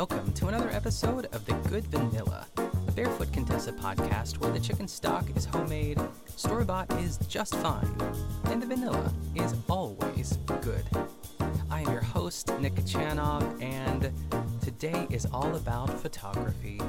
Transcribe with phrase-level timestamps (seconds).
[0.00, 4.88] welcome to another episode of The Good Vanilla, a Barefoot Contessa podcast where the chicken
[4.88, 6.00] stock is homemade,
[6.36, 7.94] store bought is just fine,
[8.46, 10.86] and the vanilla is always good.
[11.70, 14.10] I am your host, Nick Kochanov, and
[14.62, 16.80] today is all about photography,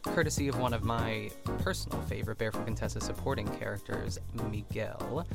[0.00, 4.18] courtesy of one of my personal favorite Barefoot Contessa supporting characters,
[4.50, 5.26] Miguel.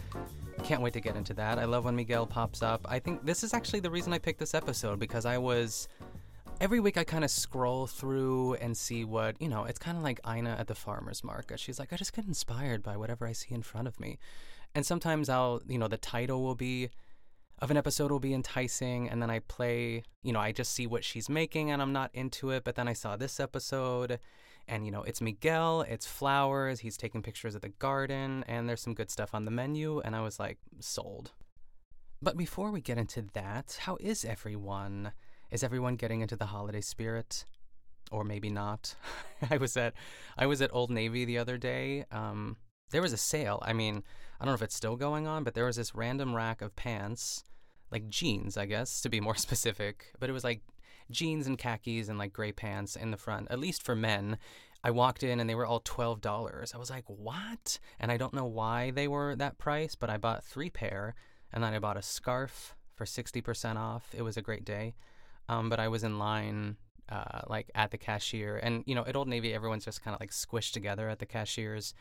[0.63, 1.59] Can't wait to get into that.
[1.59, 2.87] I love when Miguel pops up.
[2.89, 5.87] I think this is actually the reason I picked this episode because I was
[6.59, 10.03] every week I kind of scroll through and see what, you know, it's kind of
[10.03, 11.59] like Ina at the farmer's market.
[11.59, 14.19] She's like, I just get inspired by whatever I see in front of me.
[14.75, 16.89] And sometimes I'll, you know, the title will be
[17.61, 20.87] of an episode will be enticing and then I play, you know, I just see
[20.87, 24.19] what she's making and I'm not into it, but then I saw this episode
[24.67, 28.81] and you know, it's Miguel, it's flowers, he's taking pictures of the garden and there's
[28.81, 31.31] some good stuff on the menu and I was like sold.
[32.21, 35.11] But before we get into that, how is everyone?
[35.51, 37.45] Is everyone getting into the holiday spirit?
[38.11, 38.95] Or maybe not.
[39.49, 39.93] I was at
[40.37, 42.05] I was at Old Navy the other day.
[42.11, 42.57] Um,
[42.91, 43.59] there was a sale.
[43.61, 44.03] I mean,
[44.39, 46.75] I don't know if it's still going on, but there was this random rack of
[46.75, 47.43] pants,
[47.91, 50.07] like jeans, I guess, to be more specific.
[50.19, 50.61] But it was like
[51.11, 54.37] jeans and khakis and like gray pants in the front, at least for men.
[54.83, 56.73] I walked in and they were all $12.
[56.73, 57.79] I was like, what?
[57.99, 61.15] And I don't know why they were that price, but I bought three pair
[61.51, 64.13] and then I bought a scarf for 60% off.
[64.15, 64.95] It was a great day.
[65.49, 66.77] Um, but I was in line,
[67.09, 70.21] uh, like at the cashier, and you know, at Old Navy, everyone's just kind of
[70.21, 71.93] like squished together at the cashiers.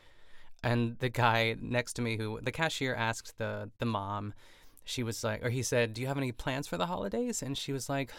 [0.62, 4.34] And the guy next to me, who the cashier asked the the mom,
[4.88, 7.56] she was like, or he said, "Do you have any plans for the holidays?" And
[7.56, 8.12] she was like,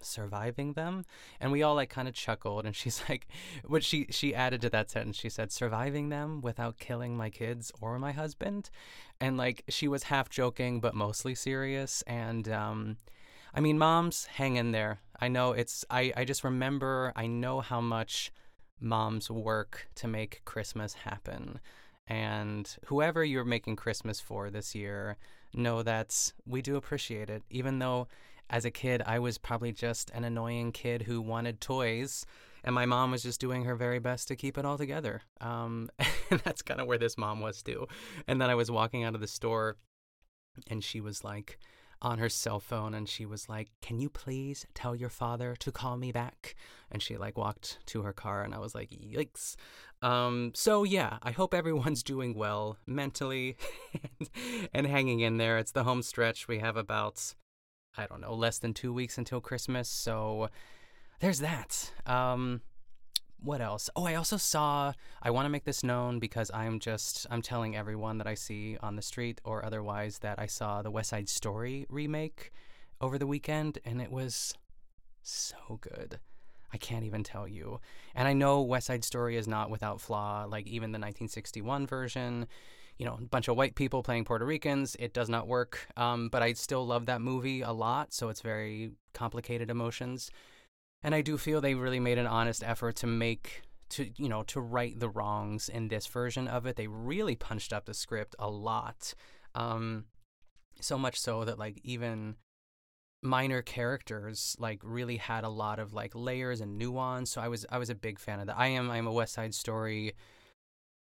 [0.00, 1.04] "Surviving them."
[1.40, 2.66] And we all like kind of chuckled.
[2.66, 3.28] And she's like,
[3.64, 7.72] what she she added to that sentence, she said, "Surviving them without killing my kids
[7.80, 8.70] or my husband."
[9.20, 12.02] And like she was half joking but mostly serious.
[12.02, 12.96] And um,
[13.56, 15.00] I mean, moms, hang in there.
[15.18, 18.30] I know it's, I, I just remember, I know how much
[18.78, 21.58] moms work to make Christmas happen.
[22.06, 25.16] And whoever you're making Christmas for this year,
[25.54, 27.42] know that we do appreciate it.
[27.50, 28.08] Even though
[28.50, 32.26] as a kid, I was probably just an annoying kid who wanted toys,
[32.62, 35.22] and my mom was just doing her very best to keep it all together.
[35.40, 35.88] Um,
[36.30, 37.88] and that's kind of where this mom was too.
[38.28, 39.76] And then I was walking out of the store,
[40.68, 41.58] and she was like,
[42.02, 45.72] on her cell phone and she was like, "Can you please tell your father to
[45.72, 46.54] call me back?"
[46.90, 49.56] And she like walked to her car and I was like, "Yikes."
[50.02, 53.56] Um so yeah, I hope everyone's doing well mentally
[53.94, 54.28] and,
[54.74, 55.58] and hanging in there.
[55.58, 56.48] It's the home stretch.
[56.48, 57.34] We have about
[57.96, 59.88] I don't know, less than 2 weeks until Christmas.
[59.88, 60.50] So
[61.20, 61.92] there's that.
[62.06, 62.60] Um
[63.42, 63.90] what else?
[63.94, 64.92] Oh, I also saw.
[65.22, 68.76] I want to make this known because I'm just I'm telling everyone that I see
[68.80, 72.52] on the street or otherwise that I saw the West Side Story remake
[73.00, 74.54] over the weekend, and it was
[75.22, 76.18] so good.
[76.72, 77.80] I can't even tell you.
[78.14, 80.44] And I know West Side Story is not without flaw.
[80.48, 82.46] Like even the 1961 version,
[82.98, 85.86] you know, a bunch of white people playing Puerto Ricans, it does not work.
[85.96, 88.12] Um, but I still love that movie a lot.
[88.12, 90.30] So it's very complicated emotions
[91.06, 94.42] and I do feel they really made an honest effort to make to you know
[94.42, 96.74] to right the wrongs in this version of it.
[96.74, 99.14] They really punched up the script a lot,
[99.54, 100.06] um,
[100.80, 102.34] so much so that like even
[103.22, 107.30] minor characters like really had a lot of like layers and nuance.
[107.30, 108.58] So I was I was a big fan of that.
[108.58, 110.12] I am I'm a West Side Story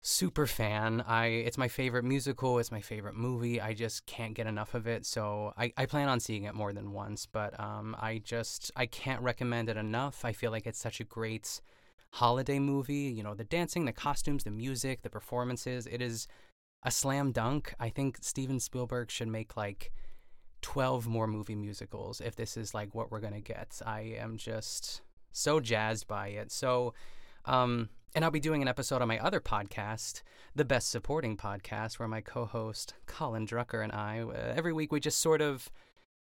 [0.05, 1.01] super fan.
[1.07, 3.59] I it's my favorite musical, it's my favorite movie.
[3.61, 5.05] I just can't get enough of it.
[5.05, 8.85] So I, I plan on seeing it more than once, but um I just I
[8.85, 10.25] can't recommend it enough.
[10.25, 11.61] I feel like it's such a great
[12.11, 13.13] holiday movie.
[13.15, 15.87] You know, the dancing, the costumes, the music, the performances.
[15.87, 16.27] It is
[16.83, 17.73] a slam dunk.
[17.79, 19.93] I think Steven Spielberg should make like
[20.61, 23.81] 12 more movie musicals if this is like what we're going to get.
[23.85, 26.51] I am just so jazzed by it.
[26.51, 26.93] So
[27.45, 30.21] um and I'll be doing an episode on my other podcast,
[30.55, 34.91] the Best Supporting Podcast, where my co host, Colin Drucker, and I, uh, every week
[34.91, 35.71] we just sort of,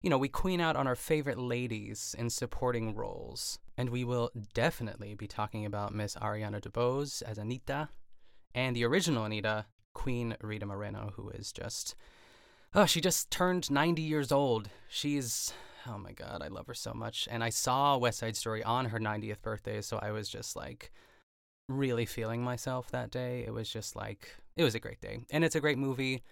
[0.00, 3.58] you know, we queen out on our favorite ladies in supporting roles.
[3.76, 7.88] And we will definitely be talking about Miss Ariana DeBose as Anita,
[8.54, 11.96] and the original Anita, Queen Rita Moreno, who is just.
[12.72, 14.70] Oh, she just turned 90 years old.
[14.88, 15.52] She's.
[15.88, 17.26] Oh my God, I love her so much.
[17.28, 20.92] And I saw West Side Story on her 90th birthday, so I was just like
[21.70, 23.44] really feeling myself that day.
[23.46, 25.20] It was just like, it was a great day.
[25.30, 26.22] And it's a great movie.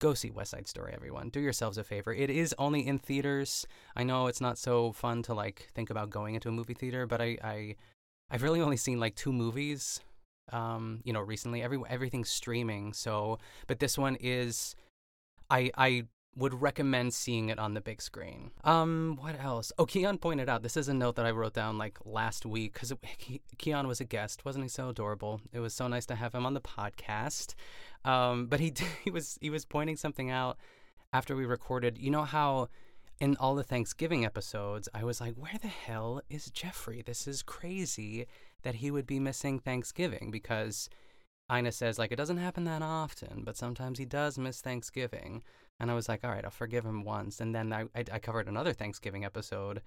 [0.00, 1.28] Go see West Side Story, everyone.
[1.28, 2.12] Do yourselves a favor.
[2.12, 3.66] It is only in theaters.
[3.96, 7.06] I know it's not so fun to like think about going into a movie theater,
[7.06, 7.76] but I, I
[8.30, 10.00] I've really only seen like two movies
[10.52, 11.62] um, you know, recently.
[11.62, 12.92] Every everything's streaming.
[12.92, 14.74] So, but this one is
[15.50, 16.04] I I
[16.36, 18.50] would recommend seeing it on the big screen.
[18.64, 19.72] Um, what else?
[19.78, 22.72] Oh, Keon pointed out this is a note that I wrote down like last week
[22.72, 22.92] because
[23.58, 24.68] Keon was a guest, wasn't he?
[24.68, 25.40] So adorable.
[25.52, 27.54] It was so nice to have him on the podcast.
[28.04, 28.72] Um, but he
[29.04, 30.58] he was he was pointing something out
[31.12, 31.98] after we recorded.
[31.98, 32.68] You know how
[33.20, 37.02] in all the Thanksgiving episodes, I was like, where the hell is Jeffrey?
[37.02, 38.26] This is crazy
[38.62, 40.88] that he would be missing Thanksgiving because
[41.52, 45.42] Ina says, like, it doesn't happen that often, but sometimes he does miss Thanksgiving.
[45.80, 47.40] And I was like, all right, I'll forgive him once.
[47.40, 49.82] And then I, I, I covered another Thanksgiving episode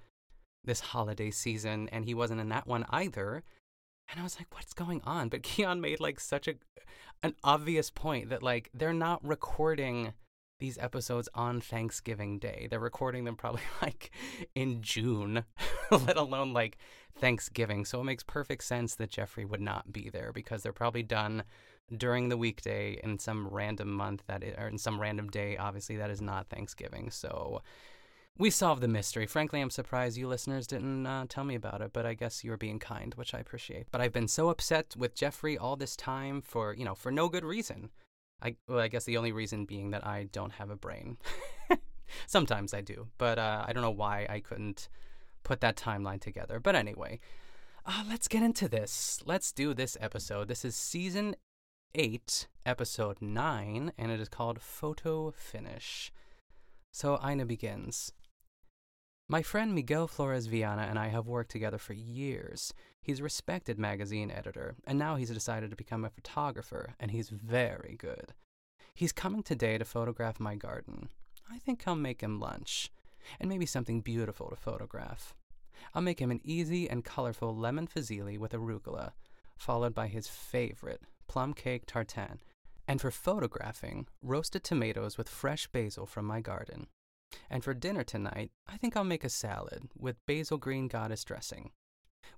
[0.63, 3.44] this holiday season, and he wasn't in that one either.
[4.10, 5.30] And I was like, what's going on?
[5.30, 6.56] But Keon made like such a
[7.24, 10.13] an obvious point that like they're not recording
[10.60, 12.68] these episodes on Thanksgiving Day.
[12.69, 14.12] They're recording them probably like
[14.56, 15.44] in June,
[15.92, 16.78] let alone like
[17.19, 17.86] Thanksgiving.
[17.86, 21.44] So it makes perfect sense that Jeffrey would not be there because they're probably done
[21.95, 25.57] during the weekday in some random month that is, or in some random day.
[25.57, 27.10] Obviously, that is not Thanksgiving.
[27.12, 27.62] So
[28.38, 29.25] we solved the mystery.
[29.25, 32.51] Frankly, I'm surprised you listeners didn't uh, tell me about it, but I guess you
[32.51, 33.88] were being kind, which I appreciate.
[33.92, 37.30] But I've been so upset with Jeffrey all this time for, you know, for no
[37.30, 37.90] good reason.
[38.42, 41.18] I well, I guess the only reason being that I don't have a brain.
[42.28, 44.90] Sometimes I do, but uh, I don't know why I couldn't
[45.44, 46.60] put that timeline together.
[46.60, 47.19] But anyway,
[47.86, 49.22] uh, let's get into this.
[49.25, 50.48] Let's do this episode.
[50.48, 51.36] This is season
[51.99, 56.11] eight, episode nine, and it is called Photo Finish.
[56.91, 58.13] So Ina begins.
[59.27, 62.71] My friend Miguel Flores Vianna and I have worked together for years.
[63.01, 67.29] He's a respected magazine editor, and now he's decided to become a photographer, and he's
[67.29, 68.31] very good.
[68.94, 71.09] He's coming today to photograph my garden.
[71.51, 72.91] I think I'll make him lunch,
[73.39, 75.33] and maybe something beautiful to photograph.
[75.95, 79.13] I'll make him an easy and colorful lemon fusilli with arugula,
[79.57, 82.39] followed by his favorite, plum cake tartane,
[82.88, 86.88] and for photographing, roasted tomatoes with fresh basil from my garden.
[87.50, 91.71] And for dinner tonight, I think I'll make a salad with basil green goddess dressing.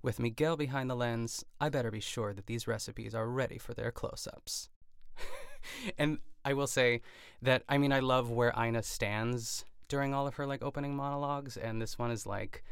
[0.02, 3.74] With Miguel behind the lens, I better be sure that these recipes are ready for
[3.74, 4.68] their close ups.
[5.98, 7.02] and I will say
[7.42, 11.56] that, I mean, I love where Ina stands during all of her like opening monologues,
[11.56, 12.64] and this one is like,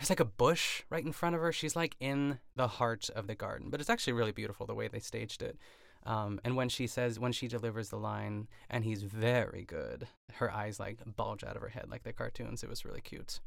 [0.00, 1.52] there's like a bush right in front of her.
[1.52, 4.88] She's like in the heart of the garden, but it's actually really beautiful the way
[4.88, 5.58] they staged it.
[6.06, 10.06] Um, and when she says, when she delivers the line, and he's very good,
[10.36, 12.62] her eyes like bulge out of her head like the cartoons.
[12.62, 13.40] It was really cute.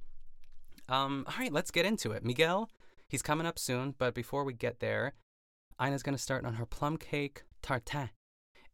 [0.88, 2.24] Um, all right, let's get into it.
[2.24, 2.70] Miguel,
[3.10, 5.14] he's coming up soon, but before we get there,
[5.84, 8.12] Ina's going to start on her plum cake tartine.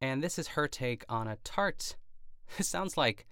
[0.02, 1.96] And this is her take on a tart.
[2.58, 3.28] This sounds like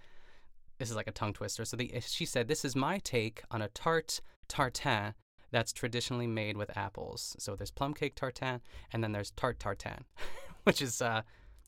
[0.78, 1.66] this is like a tongue twister.
[1.66, 5.14] So the, she said, This is my take on a tart tartine
[5.52, 7.36] that's traditionally made with apples.
[7.40, 8.62] So there's plum cake tartine,
[8.92, 10.04] and then there's tart tartine,
[10.64, 11.22] which is uh,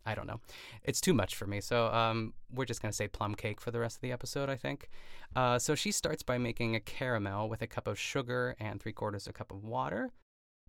[0.06, 0.40] I don't know.
[0.84, 1.62] It's too much for me.
[1.62, 4.56] So um, we're just gonna say plum cake for the rest of the episode, I
[4.56, 4.90] think.
[5.36, 8.94] Uh, so she starts by making a caramel with a cup of sugar and three
[8.94, 10.12] quarters of a cup of water.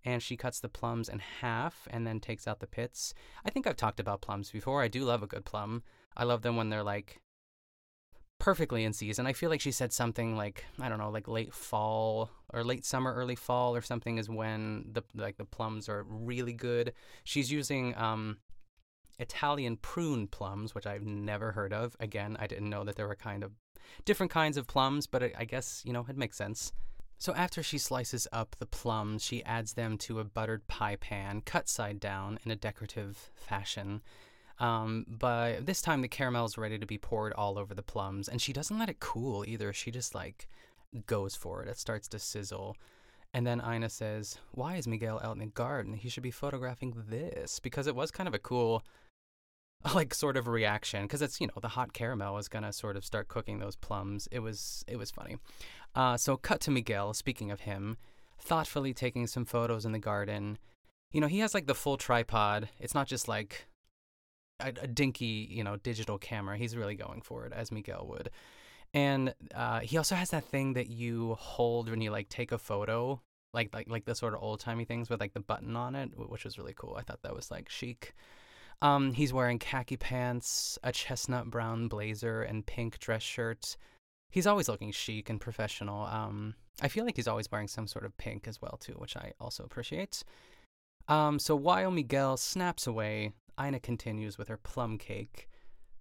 [0.04, 3.12] And she cuts the plums in half and then takes out the pits.
[3.44, 4.82] I think I've talked about plums before.
[4.82, 5.82] I do love a good plum.
[6.16, 7.20] I love them when they're like
[8.40, 9.26] perfectly in season.
[9.26, 12.84] I feel like she said something like I don't know, like late fall or late
[12.84, 16.92] summer, early fall or something is when the like the plums are really good.
[17.22, 18.38] She's using um,
[19.20, 21.94] Italian prune plums, which I've never heard of.
[22.00, 23.52] Again, I didn't know that there were kind of
[24.04, 26.72] different kinds of plums, but I guess you know it makes sense.
[27.18, 31.42] So after she slices up the plums, she adds them to a buttered pie pan,
[31.42, 34.00] cut side down in a decorative fashion.
[34.60, 38.28] Um, but this time the caramel is ready to be poured all over the plums,
[38.28, 39.72] and she doesn't let it cool either.
[39.72, 40.48] She just like
[41.06, 41.68] goes for it.
[41.68, 42.76] It starts to sizzle.
[43.32, 45.94] And then Ina says, Why is Miguel out in the garden?
[45.94, 47.60] He should be photographing this.
[47.60, 48.84] Because it was kind of a cool,
[49.94, 51.02] like, sort of reaction.
[51.02, 53.76] Because it's, you know, the hot caramel is going to sort of start cooking those
[53.76, 54.28] plums.
[54.32, 55.36] It was, it was funny.
[55.94, 57.96] Uh, so, cut to Miguel, speaking of him,
[58.38, 60.58] thoughtfully taking some photos in the garden.
[61.12, 62.68] You know, he has like the full tripod.
[62.78, 63.66] It's not just like
[64.60, 66.56] a, a, dinky, you know, digital camera.
[66.56, 68.30] He's really going for it, as Miguel would.
[68.92, 72.58] And uh, he also has that thing that you hold when you like take a
[72.58, 73.20] photo,
[73.54, 76.10] like like like the sort of old timey things with like the button on it,
[76.16, 76.96] which was really cool.
[76.98, 78.14] I thought that was like chic.
[78.82, 83.76] Um, he's wearing khaki pants, a chestnut brown blazer, and pink dress shirt.
[84.30, 86.06] He's always looking chic and professional.
[86.06, 89.16] Um, I feel like he's always wearing some sort of pink as well too, which
[89.16, 90.22] I also appreciate.
[91.08, 95.48] Um, so while Miguel snaps away, Ina continues with her plum cake.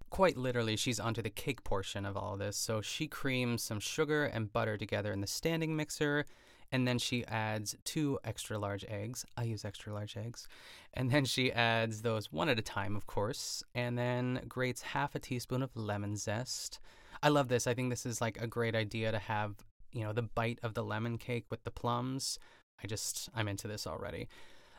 [0.08, 2.56] Quite literally, she's onto the cake portion of all this.
[2.56, 6.24] So she creams some sugar and butter together in the standing mixer
[6.72, 9.24] And then she adds two extra large eggs.
[9.36, 10.46] I use extra large eggs.
[10.94, 15.14] And then she adds those one at a time, of course, and then grates half
[15.14, 16.78] a teaspoon of lemon zest.
[17.22, 17.66] I love this.
[17.66, 19.56] I think this is like a great idea to have,
[19.92, 22.38] you know, the bite of the lemon cake with the plums.
[22.82, 24.28] I just, I'm into this already.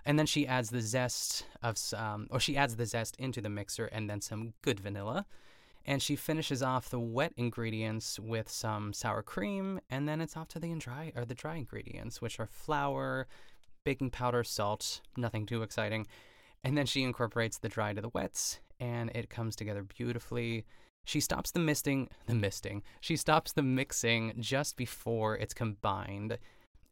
[0.05, 3.50] And then she adds the zest of, um, or she adds the zest into the
[3.50, 5.25] mixer and then some good vanilla.
[5.86, 10.48] And she finishes off the wet ingredients with some sour cream, and then it's off
[10.50, 13.27] to the dry or the dry ingredients, which are flour,
[13.84, 16.05] baking powder, salt, nothing too exciting.
[16.63, 20.65] And then she incorporates the dry to the wets, and it comes together beautifully.
[21.03, 22.84] She stops the misting, the misting.
[23.00, 26.38] She stops the mixing just before it's combined,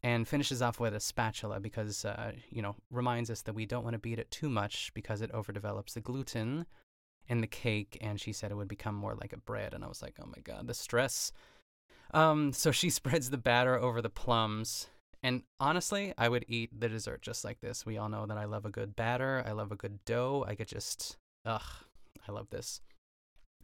[0.02, 3.84] and finishes off with a spatula because, uh, you know, reminds us that we don't
[3.84, 6.66] want to beat it too much because it overdevelops the gluten
[7.28, 7.98] in the cake.
[8.00, 9.74] And she said it would become more like a bread.
[9.74, 11.32] And I was like, oh my God, the stress.
[12.14, 14.88] Um, so she spreads the batter over the plums.
[15.22, 17.84] And honestly, I would eat the dessert just like this.
[17.84, 19.44] We all know that I love a good batter.
[19.46, 20.46] I love a good dough.
[20.48, 21.62] I could just, ugh,
[22.26, 22.80] I love this.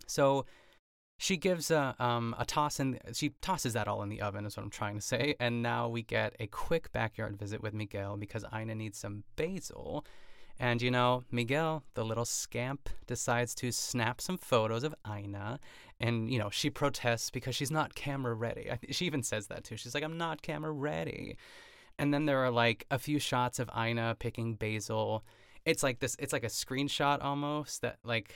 [0.06, 0.44] So
[1.18, 4.56] she gives a um a toss and she tosses that all in the oven is
[4.56, 5.34] what I'm trying to say.
[5.40, 10.04] And now we get a quick backyard visit with Miguel because Ina needs some basil.
[10.58, 15.58] And you know, Miguel, the little scamp, decides to snap some photos of Ina.
[16.00, 18.70] And, you know, she protests because she's not camera ready.
[18.90, 19.76] She even says that too.
[19.76, 21.36] She's like, I'm not camera ready.
[21.98, 25.24] And then there are like a few shots of Ina picking basil.
[25.64, 28.34] It's like this, it's like a screenshot almost that, like,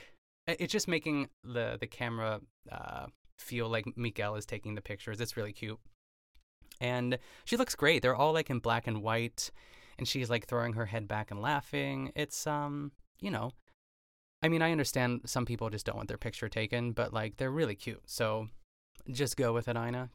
[0.59, 2.41] it's just making the the camera
[2.71, 5.19] uh, feel like Miguel is taking the pictures.
[5.21, 5.79] It's really cute,
[6.79, 8.01] and she looks great.
[8.01, 9.51] They're all like in black and white,
[9.97, 12.11] and she's like throwing her head back and laughing.
[12.15, 13.51] It's um, you know,
[14.41, 17.51] I mean, I understand some people just don't want their picture taken, but like they're
[17.51, 18.03] really cute.
[18.05, 18.47] So
[19.09, 20.09] just go with it, Ina.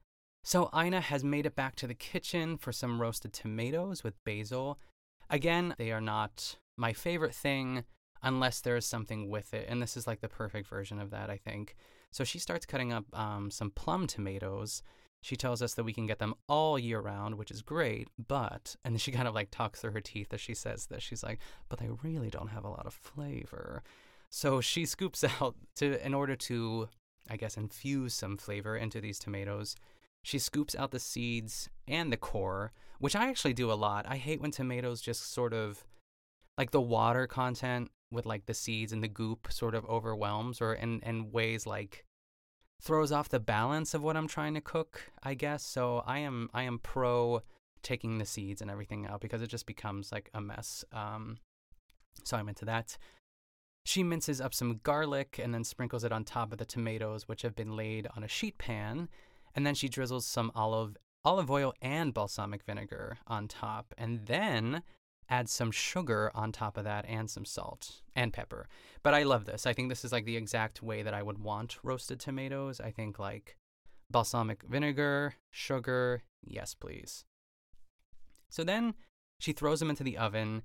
[0.45, 4.79] So Ina has made it back to the kitchen for some roasted tomatoes with basil.
[5.29, 7.85] Again, they are not my favorite thing
[8.27, 9.67] unless there is something with it.
[9.69, 11.77] And this is like the perfect version of that, I think.
[12.11, 14.83] So she starts cutting up um, some plum tomatoes.
[15.23, 18.75] She tells us that we can get them all year round, which is great, but,
[18.85, 21.05] and she kind of like talks through her teeth as she says this.
[21.05, 23.85] She's like, but they really don't have a lot of flavor.
[24.29, 26.89] So she scoops out to, in order to,
[27.31, 29.77] I guess, infuse some flavor into these tomatoes.
[30.25, 34.05] She scoops out the seeds and the core, which I actually do a lot.
[34.09, 35.85] I hate when tomatoes just sort of,
[36.59, 40.75] like the water content with like the seeds and the goop sort of overwhelms or
[40.75, 42.05] in, in ways like
[42.81, 45.65] throws off the balance of what I'm trying to cook, I guess.
[45.65, 47.43] So I am I am pro
[47.83, 50.85] taking the seeds and everything out because it just becomes like a mess.
[50.93, 51.39] Um,
[52.25, 52.97] so I'm into that.
[53.85, 57.43] She minces up some garlic and then sprinkles it on top of the tomatoes, which
[57.43, 59.09] have been laid on a sheet pan.
[59.55, 63.95] And then she drizzles some olive olive oil and balsamic vinegar on top.
[63.97, 64.83] And then
[65.29, 68.69] add some sugar on top of that and some salt and pepper.
[69.03, 69.67] But I love this.
[69.67, 72.81] I think this is like the exact way that I would want roasted tomatoes.
[72.81, 73.57] I think like
[74.11, 77.25] balsamic vinegar, sugar, yes, please.
[78.49, 78.95] So then
[79.39, 80.63] she throws them into the oven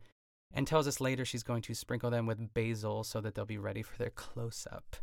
[0.54, 3.58] and tells us later she's going to sprinkle them with basil so that they'll be
[3.58, 4.98] ready for their close up.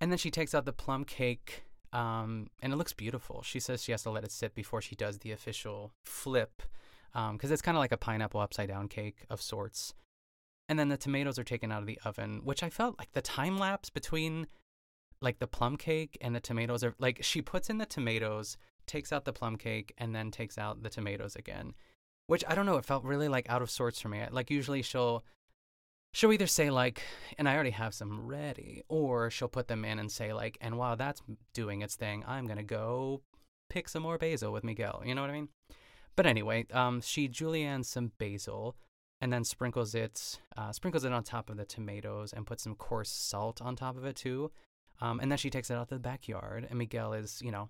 [0.00, 3.42] And then she takes out the plum cake um, and it looks beautiful.
[3.42, 6.62] She says she has to let it sit before she does the official flip
[7.12, 9.94] because um, it's kind of like a pineapple upside down cake of sorts.
[10.68, 13.22] And then the tomatoes are taken out of the oven, which I felt like the
[13.22, 14.46] time lapse between
[15.20, 19.12] like the plum cake and the tomatoes are like she puts in the tomatoes, takes
[19.12, 21.74] out the plum cake, and then takes out the tomatoes again.
[22.26, 24.24] Which I don't know, it felt really like out of sorts for me.
[24.30, 25.24] Like usually she'll
[26.12, 27.02] she'll either say like,
[27.38, 30.78] and I already have some ready, or she'll put them in and say like, and
[30.78, 33.22] while that's doing its thing, I'm gonna go
[33.68, 35.02] pick some more basil with Miguel.
[35.04, 35.48] You know what I mean?
[36.16, 38.76] But anyway, um, she juliennes some basil
[39.20, 42.74] and then sprinkles it uh, sprinkles it on top of the tomatoes and puts some
[42.74, 44.50] coarse salt on top of it too.
[45.00, 47.68] Um, and then she takes it out to the backyard, and Miguel is you know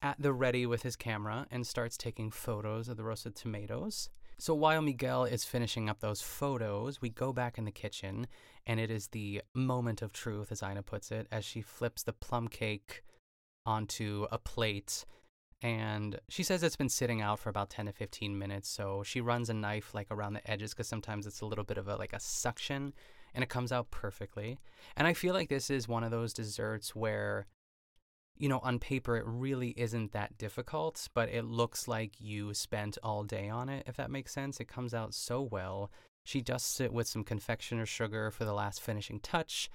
[0.00, 4.08] at the ready with his camera and starts taking photos of the roasted tomatoes.
[4.38, 8.26] So while Miguel is finishing up those photos, we go back in the kitchen,
[8.66, 12.12] and it is the moment of truth, as Ina puts it, as she flips the
[12.12, 13.04] plum cake
[13.64, 15.04] onto a plate
[15.62, 19.20] and she says it's been sitting out for about 10 to 15 minutes so she
[19.20, 21.96] runs a knife like around the edges because sometimes it's a little bit of a
[21.96, 22.92] like a suction
[23.34, 24.58] and it comes out perfectly.
[24.96, 27.46] And i feel like this is one of those desserts where
[28.36, 32.98] you know on paper it really isn't that difficult but it looks like you spent
[33.02, 34.60] all day on it if that makes sense.
[34.60, 35.90] It comes out so well.
[36.24, 39.70] She dusts it with some confectioner sugar for the last finishing touch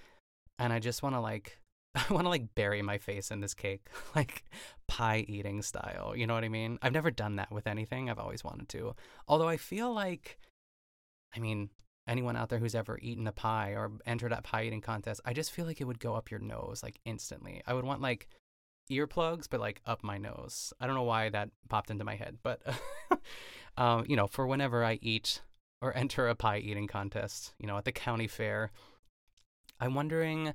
[0.60, 1.60] and i just want to like
[2.10, 4.44] I want to like bury my face in this cake, like
[4.88, 6.14] pie eating style.
[6.16, 6.78] You know what I mean?
[6.82, 8.10] I've never done that with anything.
[8.10, 8.96] I've always wanted to.
[9.28, 10.38] Although I feel like,
[11.36, 11.70] I mean,
[12.08, 15.34] anyone out there who's ever eaten a pie or entered a pie eating contest, I
[15.34, 17.62] just feel like it would go up your nose like instantly.
[17.66, 18.28] I would want like
[18.92, 20.74] earplugs, but like up my nose.
[20.80, 22.62] I don't know why that popped into my head, but
[23.78, 25.42] um, you know, for whenever I eat
[25.82, 28.72] or enter a pie eating contest, you know, at the county fair,
[29.80, 30.54] I'm wondering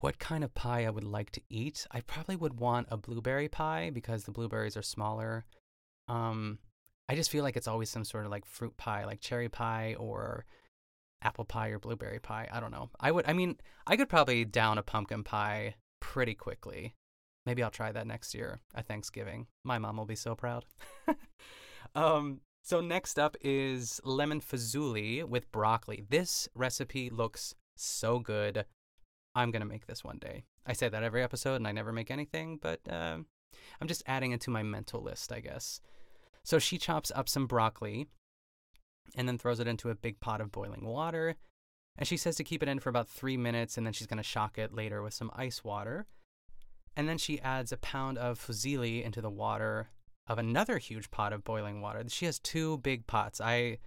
[0.00, 1.86] what kind of pie I would like to eat.
[1.90, 5.44] I probably would want a blueberry pie because the blueberries are smaller.
[6.08, 6.58] Um,
[7.08, 9.94] I just feel like it's always some sort of like fruit pie, like cherry pie
[9.98, 10.46] or
[11.22, 12.48] apple pie or blueberry pie.
[12.50, 12.88] I don't know.
[12.98, 16.94] I would, I mean, I could probably down a pumpkin pie pretty quickly.
[17.44, 19.46] Maybe I'll try that next year at Thanksgiving.
[19.64, 20.64] My mom will be so proud.
[21.94, 26.04] um, so next up is lemon fusilli with broccoli.
[26.08, 28.64] This recipe looks so good.
[29.34, 30.44] I'm gonna make this one day.
[30.66, 33.18] I say that every episode, and I never make anything, but uh,
[33.80, 35.80] I'm just adding it to my mental list, I guess.
[36.42, 38.06] So she chops up some broccoli
[39.16, 41.36] and then throws it into a big pot of boiling water.
[41.96, 44.22] And she says to keep it in for about three minutes, and then she's gonna
[44.22, 46.06] shock it later with some ice water.
[46.96, 49.90] And then she adds a pound of fusilli into the water
[50.26, 52.04] of another huge pot of boiling water.
[52.08, 53.40] She has two big pots.
[53.40, 53.78] I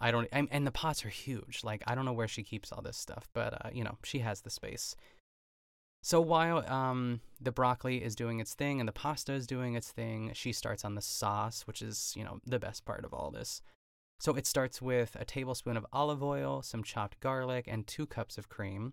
[0.00, 1.60] I don't I'm, and the pots are huge.
[1.64, 4.20] Like I don't know where she keeps all this stuff, but uh, you know, she
[4.20, 4.94] has the space.
[6.02, 9.90] So while um, the broccoli is doing its thing and the pasta is doing its
[9.90, 13.32] thing, she starts on the sauce, which is, you know, the best part of all
[13.32, 13.62] this.
[14.20, 18.38] So it starts with a tablespoon of olive oil, some chopped garlic, and two cups
[18.38, 18.92] of cream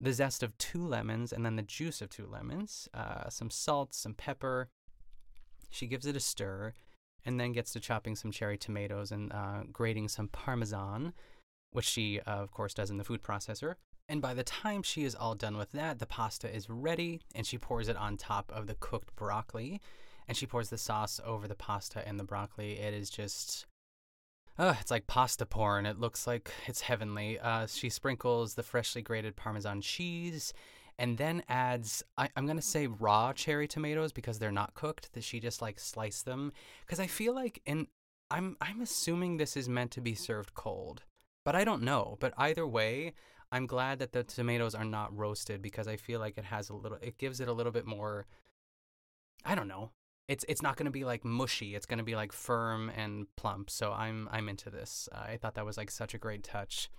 [0.00, 3.94] the zest of two lemons and then the juice of two lemons, uh, some salt,
[3.94, 4.68] some pepper.
[5.70, 6.74] She gives it a stir
[7.26, 11.12] and then gets to chopping some cherry tomatoes and uh, grating some parmesan,
[11.72, 13.74] which she, uh, of course, does in the food processor.
[14.08, 17.44] And by the time she is all done with that, the pasta is ready and
[17.44, 19.80] she pours it on top of the cooked broccoli.
[20.28, 22.78] And she pours the sauce over the pasta and the broccoli.
[22.78, 23.66] It is just
[24.58, 25.86] uh, it's like pasta porn.
[25.86, 27.38] It looks like it's heavenly.
[27.38, 30.52] Uh, she sprinkles the freshly grated Parmesan cheese
[30.98, 35.24] and then adds, I, am to say raw cherry tomatoes because they're not cooked, that
[35.24, 36.52] she just like sliced them.
[36.80, 37.88] Because I feel like, in,
[38.30, 41.02] I'm, I'm assuming this is meant to be served cold,
[41.44, 42.16] but I don't know.
[42.20, 43.12] But either way,
[43.52, 46.74] I'm glad that the tomatoes are not roasted because I feel like it has a
[46.74, 48.26] little, it gives it a little bit more,
[49.44, 49.90] I don't know,
[50.28, 51.74] it's it's not going to be like mushy.
[51.74, 53.70] It's going to be like firm and plump.
[53.70, 55.08] So I'm I'm into this.
[55.12, 56.90] Uh, I thought that was like such a great touch.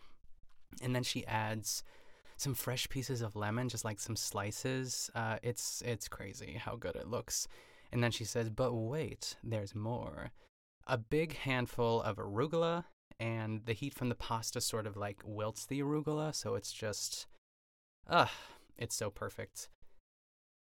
[0.82, 1.84] And then she adds
[2.38, 5.10] some fresh pieces of lemon, just like some slices.
[5.13, 7.47] Uh, it's it's crazy how good it looks.
[7.91, 10.32] And then she says, "But wait, there's more.
[10.86, 12.86] A big handful of arugula,
[13.19, 17.28] and the heat from the pasta sort of like wilts the arugula, so it's just,
[18.08, 18.30] ugh,
[18.78, 19.69] it's so perfect."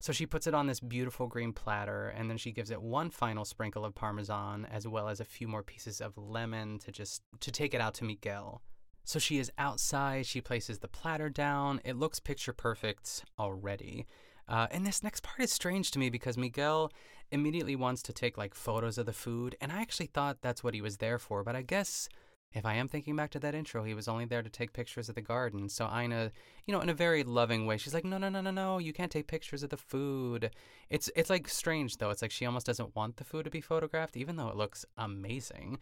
[0.01, 3.11] So she puts it on this beautiful green platter, and then she gives it one
[3.11, 7.23] final sprinkle of parmesan, as well as a few more pieces of lemon to just
[7.41, 8.61] to take it out to Miguel.
[9.05, 10.27] So she is outside.
[10.27, 11.81] She places the platter down.
[11.85, 14.07] It looks picture perfect already.
[14.49, 16.91] Uh, and this next part is strange to me because Miguel
[17.31, 20.75] immediately wants to take like photos of the food, and I actually thought that's what
[20.75, 21.43] he was there for.
[21.43, 22.09] But I guess
[22.53, 25.09] if I am thinking back to that intro, he was only there to take pictures
[25.09, 25.69] of the garden.
[25.69, 26.31] So Ina,
[26.67, 28.79] you know, in a very loving way, she's like, "No, no, no, no, no!
[28.79, 30.51] You can't take pictures of the food."
[30.91, 32.11] It's it's like strange though.
[32.11, 34.85] It's like she almost doesn't want the food to be photographed, even though it looks
[34.97, 35.79] amazing.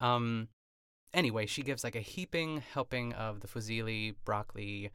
[0.00, 0.48] Um,
[1.14, 4.90] anyway, she gives like a heaping helping of the fusilli, broccoli,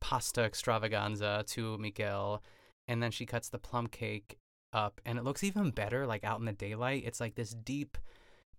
[0.00, 2.42] pasta extravaganza to Miguel,
[2.86, 4.38] and then she cuts the plum cake
[4.72, 7.04] up, and it looks even better like out in the daylight.
[7.06, 7.98] It's like this deep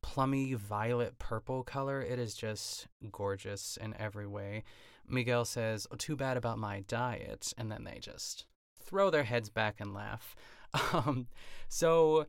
[0.01, 2.01] plummy violet purple color.
[2.01, 4.63] It is just gorgeous in every way.
[5.07, 7.53] Miguel says, oh, Too bad about my diet.
[7.57, 8.45] And then they just
[8.81, 10.35] throw their heads back and laugh.
[10.93, 11.25] Um,
[11.67, 12.27] so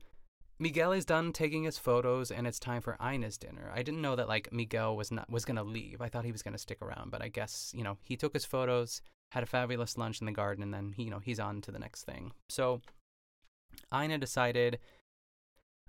[0.60, 3.72] Miguel is done taking his photos and it's time for Ina's dinner.
[3.74, 6.02] I didn't know that like Miguel was not was gonna leave.
[6.02, 8.44] I thought he was gonna stick around, but I guess, you know, he took his
[8.44, 9.00] photos,
[9.32, 11.72] had a fabulous lunch in the garden, and then he, you know, he's on to
[11.72, 12.32] the next thing.
[12.50, 12.82] So
[13.92, 14.78] Ina decided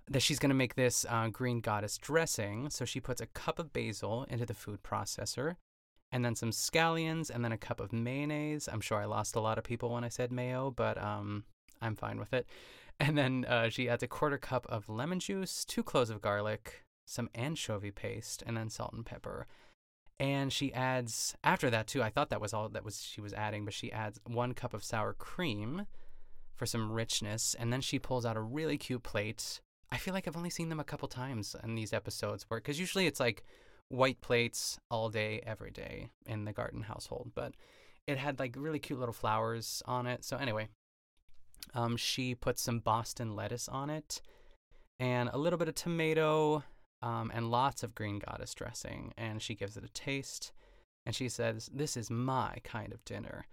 [0.08, 2.70] that she's going to make this uh, green goddess dressing.
[2.70, 5.56] So she puts a cup of basil into the food processor,
[6.10, 8.68] and then some scallions, and then a cup of mayonnaise.
[8.72, 11.44] I'm sure I lost a lot of people when I said mayo, but um,
[11.80, 12.46] I'm fine with it.
[13.02, 16.84] And then uh, she adds a quarter cup of lemon juice, two cloves of garlic,
[17.04, 19.48] some anchovy paste, and then salt and pepper.
[20.20, 22.00] And she adds after that too.
[22.00, 24.72] I thought that was all that was she was adding, but she adds one cup
[24.72, 25.86] of sour cream
[26.54, 29.60] for some richness, and then she pulls out a really cute plate
[29.92, 32.80] I feel like I've only seen them a couple times in these episodes where, because
[32.80, 33.44] usually it's like
[33.90, 37.32] white plates all day, every day in the Garten household.
[37.34, 37.52] But
[38.06, 40.24] it had like really cute little flowers on it.
[40.24, 40.68] So anyway,
[41.74, 44.20] um, she put some Boston lettuce on it,
[44.98, 46.64] and a little bit of tomato,
[47.02, 49.12] um, and lots of green goddess dressing.
[49.16, 50.52] And she gives it a taste,
[51.06, 53.46] and she says, "This is my kind of dinner."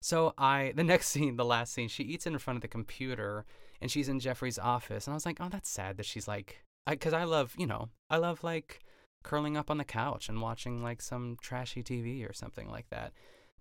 [0.00, 3.44] So I, the next scene, the last scene, she eats in front of the computer,
[3.80, 6.64] and she's in Jeffrey's office, and I was like, "Oh, that's sad that she's like."
[6.88, 8.80] Because I, I love, you know, I love like
[9.22, 13.12] curling up on the couch and watching like some trashy TV or something like that.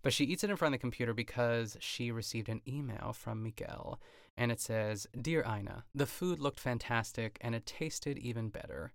[0.02, 3.44] But she eats it in front of the computer because she received an email from
[3.44, 4.00] Miguel,
[4.38, 8.94] and it says, Dear Ina, the food looked fantastic and it tasted even better.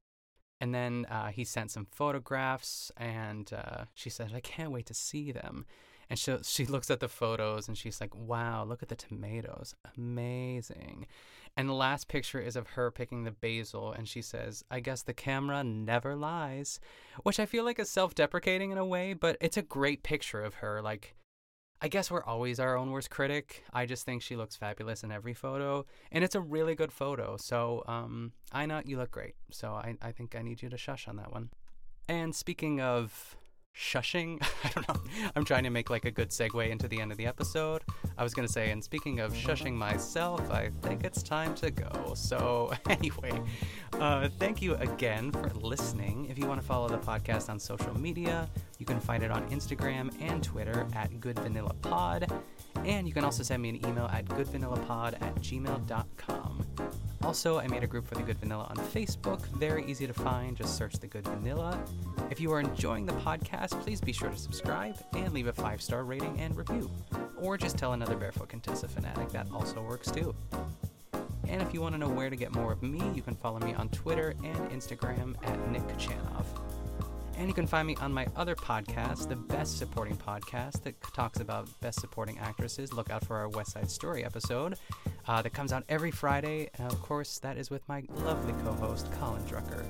[0.61, 4.95] And then uh, he sent some photographs, and uh, she said, I can't wait to
[4.95, 5.67] see them.
[6.09, 9.75] And she, she looks at the photos and she's like, wow, look at the tomatoes.
[9.97, 11.07] Amazing.
[11.57, 15.03] And the last picture is of her picking the basil, and she says, I guess
[15.03, 16.81] the camera never lies,
[17.25, 20.43] which I feel like is self deprecating in a way, but it's a great picture
[20.43, 20.81] of her.
[20.81, 21.15] Like,
[21.83, 23.65] I guess we're always our own worst critic.
[23.73, 27.37] I just think she looks fabulous in every photo, and it's a really good photo.
[27.37, 29.35] So, um, Ina, you look great.
[29.51, 31.51] So I, I think I need you to shush on that one.
[32.09, 33.37] And speaking of
[33.76, 34.42] shushing.
[34.64, 35.02] I don't know.
[35.35, 37.82] I'm trying to make like a good segue into the end of the episode.
[38.18, 41.70] I was going to say, and speaking of shushing myself, I think it's time to
[41.70, 42.14] go.
[42.14, 43.40] So, anyway,
[43.94, 46.26] uh, thank you again for listening.
[46.30, 49.48] If you want to follow the podcast on social media, you can find it on
[49.50, 52.30] Instagram and Twitter at Good Vanilla Pod.
[52.85, 56.66] And you can also send me an email at goodvanillapod at gmail.com.
[57.23, 59.47] Also, I made a group for The Good Vanilla on Facebook.
[59.57, 60.57] Very easy to find.
[60.57, 61.81] Just search The Good Vanilla.
[62.31, 65.81] If you are enjoying the podcast, please be sure to subscribe and leave a five
[65.81, 66.90] star rating and review.
[67.37, 69.31] Or just tell another Barefoot Contessa fanatic.
[69.31, 70.35] That also works too.
[71.49, 73.61] And if you want to know where to get more of me, you can follow
[73.61, 76.62] me on Twitter and Instagram at Nick Kochanov.
[77.37, 81.40] And you can find me on my other podcast, the Best Supporting Podcast, that talks
[81.40, 82.92] about Best Supporting Actresses.
[82.92, 84.77] Look out for our West Side Story episode
[85.27, 86.71] uh, that comes out every Friday.
[86.79, 89.85] And of course, that is with my lovely co host, Colin Drucker.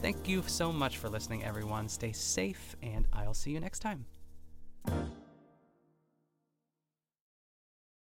[0.00, 1.88] Thank you so much for listening, everyone.
[1.88, 4.06] Stay safe, and I'll see you next time.